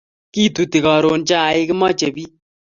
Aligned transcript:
Kituti 0.33 0.77
karun 0.85 1.21
chaik 1.29 1.65
kimache 1.67 2.07
pik 2.15 2.31